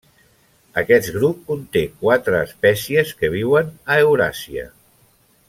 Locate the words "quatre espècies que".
1.99-3.31